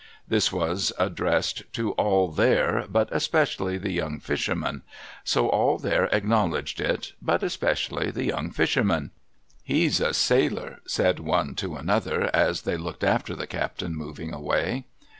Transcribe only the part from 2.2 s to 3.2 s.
there, but